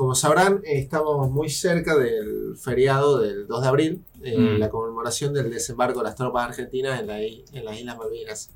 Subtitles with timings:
[0.00, 4.58] como sabrán, estamos muy cerca del feriado del 2 de abril, eh, Mm.
[4.58, 8.48] la conmemoración del desembarco de las tropas argentinas en, la en las Islas Malvinas.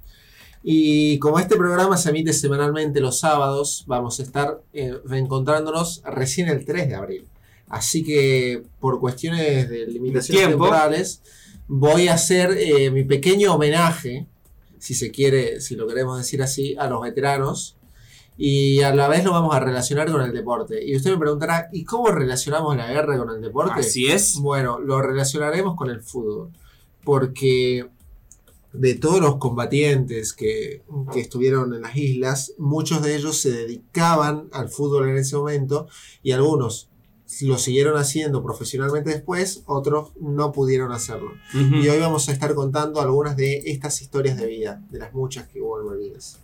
[0.63, 6.49] Y como este programa se emite semanalmente los sábados, vamos a estar eh, reencontrándonos recién
[6.49, 7.27] el 3 de abril.
[7.69, 10.65] Así que por cuestiones de limitaciones Tiempo.
[10.65, 11.21] temporales,
[11.69, 14.27] voy a hacer eh, mi pequeño homenaje,
[14.79, 17.77] si se quiere, si lo queremos decir así, a los veteranos.
[18.37, 20.85] Y a la vez lo vamos a relacionar con el deporte.
[20.85, 23.81] Y usted me preguntará, ¿y cómo relacionamos la guerra con el deporte?
[23.81, 24.37] Así es.
[24.37, 26.51] Bueno, lo relacionaremos con el fútbol.
[27.05, 27.87] Porque
[28.73, 30.83] de todos los combatientes que,
[31.13, 35.87] que estuvieron en las islas, muchos de ellos se dedicaban al fútbol en ese momento
[36.23, 36.89] y algunos
[37.43, 41.33] lo siguieron haciendo profesionalmente después, otros no pudieron hacerlo.
[41.55, 41.77] Ujú.
[41.77, 45.49] Y hoy vamos a estar contando algunas de estas historias de vida, de las muchas
[45.49, 46.39] que hubo en Malvinas.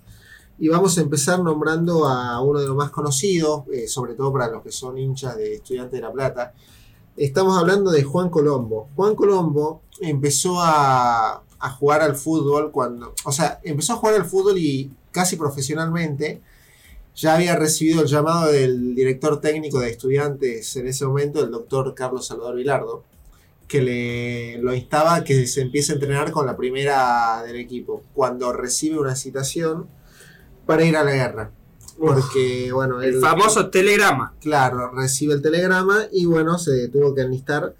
[0.62, 4.46] Y vamos a empezar nombrando a uno de los más conocidos, eh, sobre todo para
[4.48, 6.52] los que son hinchas de Estudiantes de La Plata.
[7.16, 8.90] Estamos hablando de Juan Colombo.
[8.94, 14.26] Juan Colombo empezó a, a jugar al fútbol cuando, o sea, empezó a jugar al
[14.26, 16.42] fútbol y casi profesionalmente.
[17.16, 21.94] Ya había recibido el llamado del director técnico de estudiantes en ese momento, el doctor
[21.94, 23.04] Carlos Salvador Vilardo,
[23.66, 28.02] que le lo instaba a que se empiece a entrenar con la primera del equipo,
[28.12, 29.88] cuando recibe una citación
[30.66, 31.50] para ir a la guerra.
[31.98, 34.34] Porque, bueno, El él- famoso telegrama.
[34.40, 37.74] Claro, recibe el telegrama y bueno, se tuvo que enlistar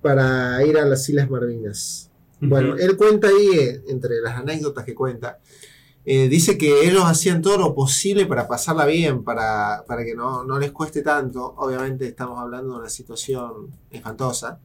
[0.00, 2.10] para ir a las Islas Malvinas.
[2.40, 2.78] Bueno, Ujú.
[2.82, 5.38] él cuenta ahí, eh, entre las anécdotas que cuenta,
[6.06, 10.42] eh, dice que ellos hacían todo lo posible para pasarla bien, para, para que no,
[10.44, 11.54] no les cueste tanto.
[11.58, 14.58] Obviamente estamos hablando de una situación espantosa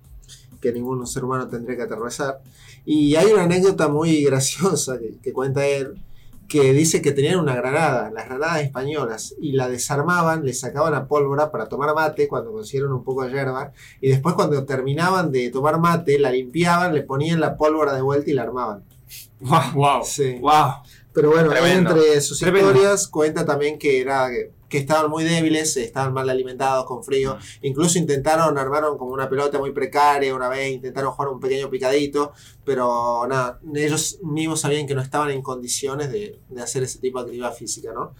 [0.61, 2.39] que ningún ser humano tendría que atravesar.
[2.86, 6.02] Y hay una anécdota muy graciosa que, que cuenta él,
[6.48, 11.08] que dice que tenían una granada, las granadas españolas, y la desarmaban, le sacaban la
[11.08, 15.50] pólvora para tomar mate cuando consiguieron un poco de hierba, y después cuando terminaban de
[15.50, 18.84] tomar mate, la limpiaban, le ponían la pólvora de vuelta y la armaban.
[19.40, 20.04] Wow, wow.
[20.04, 20.38] Sí.
[20.39, 20.73] Wow.
[21.14, 22.72] Pero bueno, entre sus Tremendo.
[22.72, 24.28] historias cuenta también que era
[24.75, 27.37] que, estaban muy débiles, estaban mal alimentados, con frío.
[27.61, 32.33] Incluso intentaron, armaron como una pelota muy precaria una vez, intentaron jugar un pequeño picadito,
[32.63, 37.19] pero nada, ellos mismos sabían que no estaban en condiciones de, de hacer ese tipo
[37.19, 38.13] de actividad física, ¿no?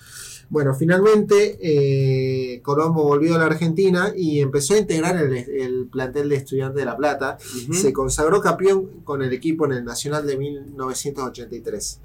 [0.50, 6.30] Bueno, finalmente eh, Colombo volvió a la Argentina y empezó a integrar el, el plantel
[6.30, 7.38] de Estudiantes de La Plata.
[7.72, 12.00] Se consagró campeón con el equipo en el Nacional de 1983.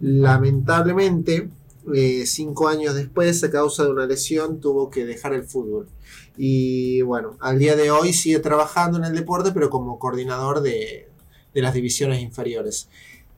[0.00, 1.50] Lamentablemente,
[1.94, 5.88] eh, cinco años después, a causa de una lesión, tuvo que dejar el fútbol.
[6.36, 11.08] Y bueno, al día de hoy sigue trabajando en el deporte, pero como coordinador de,
[11.54, 12.88] de las divisiones inferiores.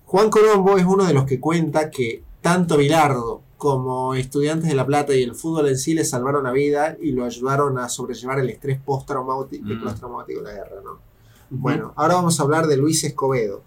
[0.04, 4.84] Juan Colombo es uno de los que cuenta que tanto Bilardo como estudiantes de La
[4.84, 8.40] Plata y el fútbol en sí le salvaron la vida y lo ayudaron a sobrellevar
[8.40, 9.84] el estrés postraumático Mm.
[9.84, 10.80] postraumático de la guerra.
[10.84, 10.98] ¿no?
[11.50, 13.62] Bueno, ahora vamos a hablar de Luis Escobedo.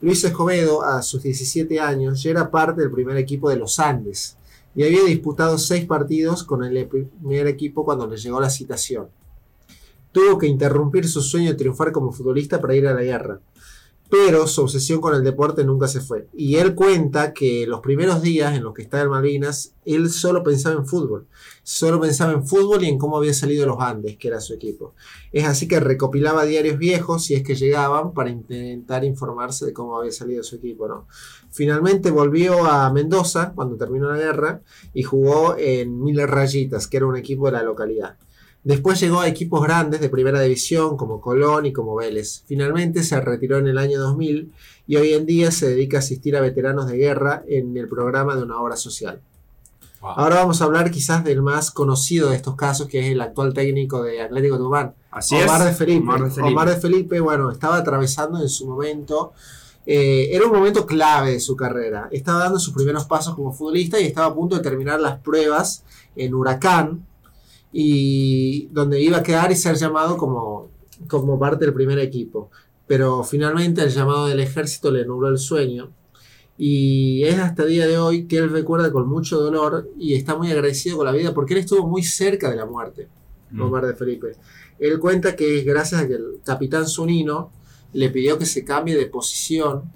[0.00, 4.36] Luis Escobedo, a sus 17 años, ya era parte del primer equipo de los Andes
[4.76, 9.08] y había disputado seis partidos con el primer equipo cuando le llegó la citación.
[10.12, 13.40] Tuvo que interrumpir su sueño de triunfar como futbolista para ir a la guerra,
[14.10, 16.28] pero su obsesión con el deporte nunca se fue.
[16.32, 20.42] Y él cuenta que los primeros días en los que estaba en Malvinas, él solo
[20.42, 21.26] pensaba en fútbol.
[21.62, 24.94] Solo pensaba en fútbol y en cómo había salido los Andes, que era su equipo.
[25.30, 29.98] Es así que recopilaba diarios viejos, si es que llegaban, para intentar informarse de cómo
[29.98, 30.88] había salido su equipo.
[30.88, 31.06] ¿no?
[31.50, 34.62] Finalmente volvió a Mendoza cuando terminó la guerra
[34.94, 38.16] y jugó en Mil Rayitas, que era un equipo de la localidad.
[38.64, 42.42] Después llegó a equipos grandes de primera división como Colón y como Vélez.
[42.46, 44.52] Finalmente se retiró en el año 2000
[44.86, 48.36] y hoy en día se dedica a asistir a veteranos de guerra en el programa
[48.36, 49.20] de una obra social.
[50.00, 50.10] Wow.
[50.16, 53.52] Ahora vamos a hablar quizás del más conocido de estos casos, que es el actual
[53.54, 55.66] técnico de Atlético Tucumán, Así Omar es.
[55.68, 56.00] de Felipe.
[56.02, 56.52] Omar de Felipe.
[56.52, 59.32] Omar de Felipe, bueno, estaba atravesando en su momento.
[59.86, 62.08] eh, era un momento clave de su carrera.
[62.12, 65.82] Estaba dando sus primeros pasos como futbolista y estaba a punto de terminar las pruebas
[66.14, 67.06] en Huracán,
[67.72, 70.70] y donde iba a quedar y ser llamado como,
[71.08, 72.50] como parte del primer equipo.
[72.86, 75.90] Pero finalmente el llamado del ejército le nubló el sueño.
[76.56, 80.36] Y es hasta el día de hoy que él recuerda con mucho dolor y está
[80.36, 83.08] muy agradecido con la vida porque él estuvo muy cerca de la muerte.
[83.50, 83.60] Mm.
[83.60, 84.36] Omar de Felipe.
[84.78, 87.50] Él cuenta que es gracias a que el capitán Zunino
[87.92, 89.90] le pidió que se cambie de posición,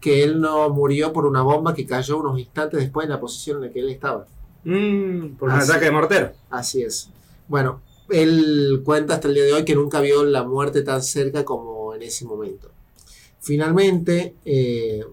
[0.00, 3.58] que él no murió por una bomba que cayó unos instantes después en la posición
[3.58, 4.26] en la que él estaba.
[4.66, 5.70] Mm, por un Así.
[5.70, 6.32] ataque de mortero.
[6.50, 7.08] Así es.
[7.46, 7.80] Bueno,
[8.10, 11.94] él cuenta hasta el día de hoy que nunca vio la muerte tan cerca como
[11.94, 12.70] en ese momento.
[13.40, 15.04] Finalmente, eh,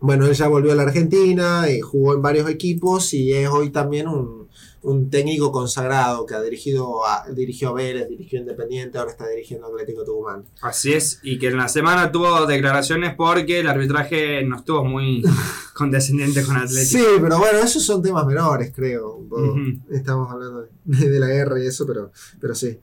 [0.00, 3.70] bueno, él ya volvió a la Argentina, eh, jugó en varios equipos y es hoy
[3.70, 4.37] también un,
[4.82, 9.28] un técnico consagrado que ha dirigido a, dirigió a Vélez, dirigió a Independiente, ahora está
[9.28, 10.44] dirigiendo a Atlético Tucumán.
[10.60, 15.22] Así es, y que en la semana tuvo declaraciones porque el arbitraje no estuvo muy
[15.74, 16.98] condescendiente con Atlético.
[16.98, 19.16] Sí, pero bueno, esos son temas menores, creo.
[19.16, 19.42] un poco.
[19.42, 19.60] Ujú.
[19.90, 22.10] Estamos hablando de, de la guerra y eso, pero,
[22.40, 22.78] pero sí.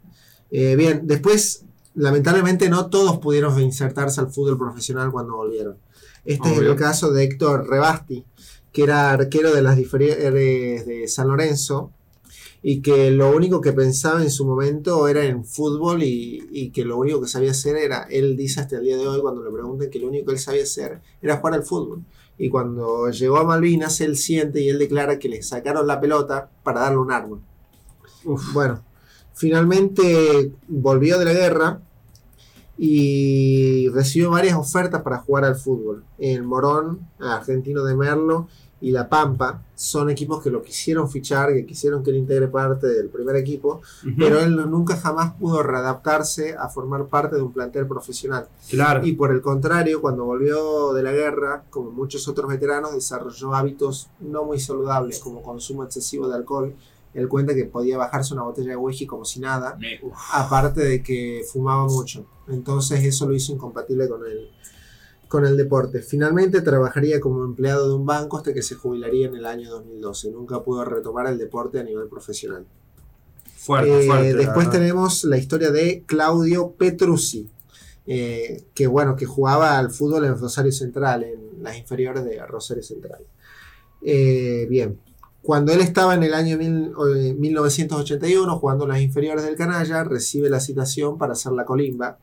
[0.51, 1.64] Eh, bien, después,
[1.95, 5.77] lamentablemente no todos pudieron insertarse al fútbol profesional cuando volvieron.
[6.24, 8.25] Este es el caso de Héctor Rebasti,
[8.71, 11.92] que era arquero de las diferentes de San Lorenzo
[12.62, 16.83] y que lo único que pensaba en su momento era en fútbol y, y que
[16.83, 19.51] lo único que sabía hacer era, él dice hasta el día de hoy cuando le
[19.51, 22.03] preguntan que lo único que él sabía hacer era jugar al fútbol.
[22.38, 26.50] Y cuando llegó a Malvinas, él siente y él declara que le sacaron la pelota
[26.63, 27.39] para darle un arma.
[28.53, 28.83] Bueno,
[29.36, 31.80] finalmente volvió de la guerra
[32.78, 36.04] y recibió varias ofertas para jugar al fútbol.
[36.18, 38.48] El Morón, Argentino de Merlo
[38.82, 42.88] y La Pampa son equipos que lo quisieron fichar, que quisieron que él integre parte
[42.88, 43.82] del primer equipo,
[44.18, 48.48] pero él nunca jamás pudo readaptarse a formar parte de un plantel profesional.
[48.70, 49.06] Claro.
[49.06, 54.10] Y por el contrario, cuando volvió de la guerra, como muchos otros veteranos, desarrolló hábitos
[54.20, 56.76] no muy saludables, como consumo excesivo de alcohol.
[57.15, 61.01] Él cuenta que podía bajarse una botella de whisky como si nada, uf, aparte de
[61.01, 62.27] que fumaba mucho.
[62.47, 64.50] Entonces eso lo hizo incompatible con el,
[65.27, 66.01] con el deporte.
[66.01, 70.29] Finalmente trabajaría como empleado de un banco hasta que se jubilaría en el año 2012.
[70.31, 72.65] Nunca pudo retomar el deporte a nivel profesional.
[73.57, 74.33] Fuerte, Eh, fuerte.
[74.35, 74.71] después verdad.
[74.73, 77.50] tenemos la historia de Claudio Petrucci,
[78.06, 82.83] eh, que bueno, que jugaba al fútbol en Rosario Central, en las inferiores de Rosario
[82.83, 83.25] Central.
[84.03, 85.00] Eh, bien,
[85.45, 90.50] cuando él estaba en el año mil- eh, 1981 jugando las inferiores del Canalla, recibe
[90.50, 92.18] la citación para hacer la colimba.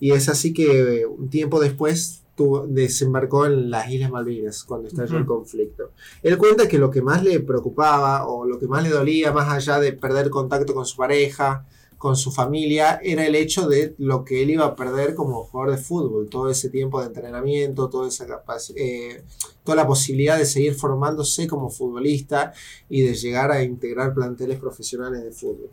[0.00, 4.88] Y es así que eh, un tiempo después tuvo- desembarcó en las Islas Malvinas cuando
[4.88, 5.34] estalló el Ujú.
[5.36, 5.92] conflicto.
[6.22, 9.48] Él cuenta que lo que más le preocupaba o lo que más le dolía, más
[9.52, 11.66] allá de perder contacto con su pareja,
[12.00, 15.76] con su familia, era el hecho de lo que él iba a perder como jugador
[15.76, 18.26] de fútbol, todo ese tiempo de entrenamiento, toda esa
[18.74, 19.22] eh,
[19.62, 22.54] toda la posibilidad de seguir formándose como futbolista
[22.88, 25.68] y de llegar a integrar planteles profesionales de fútbol.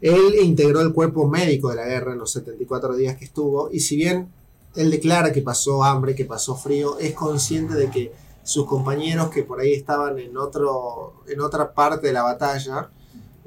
[0.00, 3.80] Él integró el cuerpo médico de la guerra en los 74 días que estuvo y
[3.80, 4.28] si bien
[4.76, 8.12] él declara que pasó hambre, que pasó frío, es consciente de que
[8.44, 12.92] sus compañeros que por ahí estaban en, otro, en otra parte de la batalla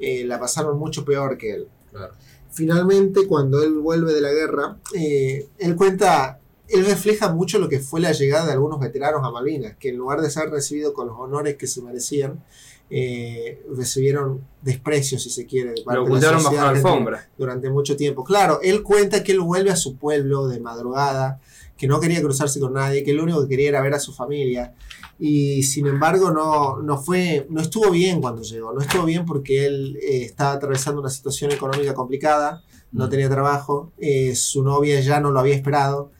[0.00, 1.68] eh, la pasaron mucho peor que él.
[1.90, 2.14] claro.
[2.52, 7.78] Finalmente, cuando él vuelve de la guerra, eh, él cuenta, él refleja mucho lo que
[7.78, 11.06] fue la llegada de algunos veteranos a Malvinas, que en lugar de ser recibidos con
[11.06, 12.42] los honores que se merecían,
[12.90, 17.28] eh, recibieron desprecio, si se quiere, de parte Lo de la bajo la alfombra.
[17.38, 18.24] durante mucho tiempo.
[18.24, 21.40] Claro, él cuenta que él vuelve a su pueblo de madrugada,
[21.80, 24.12] que no quería cruzarse con nadie, que lo único que quería era ver a su
[24.12, 24.74] familia.
[25.18, 29.64] Y sin embargo no, no fue, no estuvo bien cuando llegó, no estuvo bien porque
[29.64, 32.62] él eh, estaba atravesando una situación económica complicada,
[32.92, 33.10] no Mm.
[33.10, 36.10] tenía trabajo, eh, su novia ya no lo había esperado,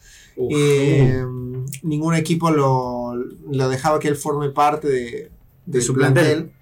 [0.51, 1.23] eh,
[1.83, 5.31] ningún equipo lo, lo dejaba que él forme parte de,
[5.67, 6.53] del su plantel.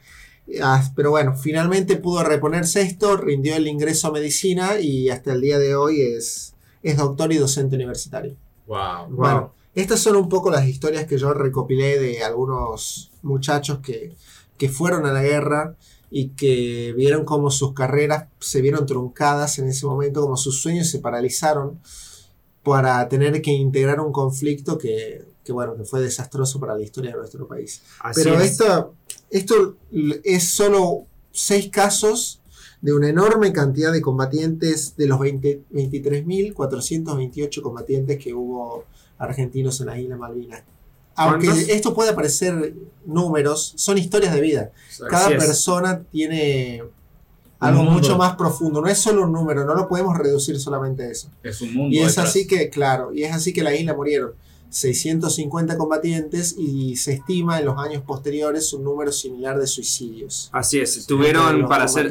[0.61, 5.41] Ah, pero bueno, finalmente pudo reponerse esto, rindió el ingreso a medicina y hasta el
[5.41, 8.35] día de hoy es, es doctor y docente universitario.
[8.69, 9.09] Wow.
[9.09, 9.17] Wow.
[9.17, 14.15] Bueno, estas son un poco las historias que yo recopilé de algunos muchachos que,
[14.57, 15.77] que fueron a la guerra
[16.11, 20.89] y que vieron cómo sus carreras se vieron truncadas en ese momento, como sus sueños
[20.89, 21.81] se paralizaron
[22.63, 27.13] para tener que integrar un conflicto que, que, bueno, que fue desastroso para la historia
[27.13, 27.83] de nuestro país.
[28.01, 28.53] Así Pero es.
[28.53, 28.95] esto,
[29.31, 29.77] esto
[30.25, 32.43] es solo seis casos
[32.81, 38.85] de una enorme cantidad de combatientes, de los 20 23.428 combatientes que hubo
[39.19, 40.63] argentinos en las Islas Malvinas.
[41.17, 41.69] Aunque ¿Cuántos?
[41.69, 44.71] esto pueda parecer números, son historias de vida.
[45.11, 45.45] Cada Así es.
[45.45, 46.85] persona tiene
[47.59, 48.81] algo mucho más profundo.
[48.81, 51.29] No es solo un número, no lo podemos reducir solamente a eso.
[51.43, 51.97] Es un mundo.
[51.97, 52.29] Y es detrás.
[52.29, 54.33] así que, claro, y es así que la isla murieron
[54.71, 60.51] 650 combatientes y se estima en los años posteriores un número similar de suicidios.
[60.53, 61.07] Así es.
[61.07, 62.09] Tuvieron, para ser,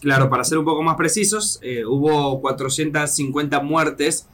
[0.00, 4.26] claro, para ser un poco más precisos, eh, hubo 450 muertes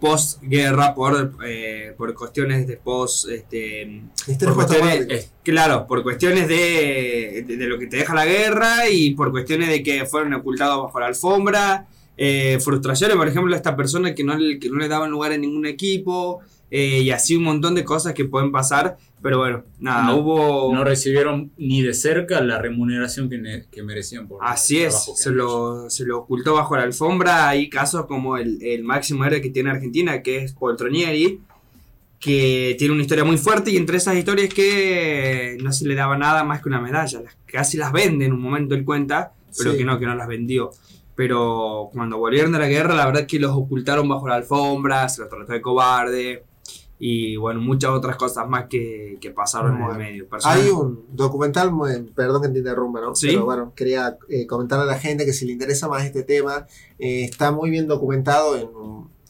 [0.00, 3.28] postguerra por, eh, por cuestiones de post...
[3.30, 4.02] Este,
[4.44, 8.88] por cuestiones, eh, claro, por cuestiones de, de, de lo que te deja la guerra
[8.90, 11.86] y por cuestiones de que fueron ocultados bajo la alfombra.
[12.16, 15.32] eh, frustraciones, por ejemplo, a esta persona que no, le- que no le daban lugar
[15.32, 16.40] en ningún equipo.
[16.70, 18.96] Eh, y así un montón de cosas que pueden pasar.
[19.22, 20.74] Pero bueno, nada, No, hubo.
[20.74, 25.12] No recibieron ni de cerca la remuneración que, que merecían por Así el es, que
[25.16, 27.48] se lo, se lo ocultó bajo la alfombra.
[27.48, 31.40] Hay casos como el, el máximo héroe que tiene Argentina, que es Poltronieri,
[32.20, 36.16] que tiene una historia muy fuerte y entre esas historias que no se le daba
[36.18, 37.20] nada más que una medalla.
[37.22, 39.78] Las, casi las vende en un momento él cuenta, pero Sí.
[39.78, 40.70] que no, que no las vendió.
[41.14, 45.08] Pero cuando volvieron de la guerra, la verdad es que los ocultaron bajo la alfombra,
[45.08, 46.42] se los trató de cobarde
[46.98, 50.26] y bueno, muchas otras cosas más que, que pasaron en Bueno, el medio.
[50.44, 51.70] Hay un documental,
[52.14, 53.14] perdón que te interrumpa, ¿no?
[53.14, 53.28] Sí.
[53.28, 56.66] Pero bueno, quería eh, comentarle a la gente que si le interesa más este tema,
[56.98, 58.68] eh, está muy bien documentado en,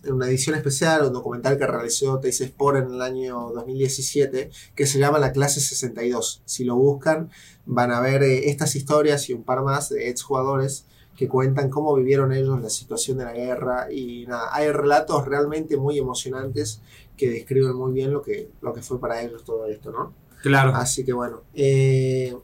[0.06, 4.87] en una edición especial, un documental que realizó Teis Sport en el año 2017, que
[4.87, 6.42] se llama La Clase 62.
[6.44, 7.30] Si lo buscan,
[7.64, 11.94] van a ver eh, estas historias y un par más de exjugadores que cuentan cómo
[11.94, 16.80] vivieron ellos la situación de la guerra y nada, hay relatos realmente muy emocionantes
[17.16, 20.12] que describen muy bien lo que, lo que fue para ellos todo esto, ¿no?
[20.42, 20.75] Claro.
[20.75, 22.37] Así que bueno, eh,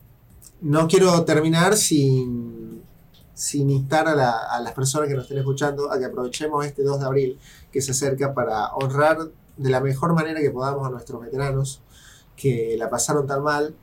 [0.60, 2.82] no quiero terminar sin,
[3.34, 6.82] sin instar a, la- a las personas que nos estén escuchando a que aprovechemos este
[6.82, 7.38] 2 de abril
[7.72, 9.18] que se acerca para honrar
[9.56, 11.82] de la mejor manera que podamos a nuestros veteranos
[12.36, 13.74] que la pasaron tan mal,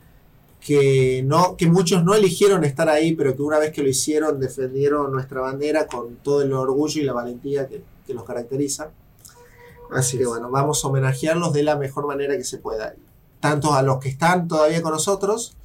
[0.68, 4.38] que, no, que muchos no eligieron estar ahí, pero que una vez que lo hicieron
[4.38, 8.92] defendieron nuestra bandera con todo el orgullo y la valentía que, que los caracteriza.
[9.94, 12.94] Así que bueno, vamos a homenajearlos de la mejor manera que se pueda
[13.40, 15.56] tanto a los que están todavía con nosotros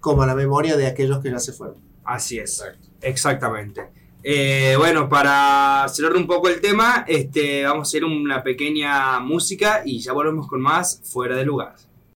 [0.00, 1.76] como a la memoria de aquellos que ya se fueron.
[2.04, 2.62] Así es.
[3.00, 3.88] Exactamente.
[4.22, 9.80] Eh, bueno, para cerrar un poco el tema, este, vamos a hacer una pequeña música
[9.86, 11.74] y ya volvemos con más fuera de lugar.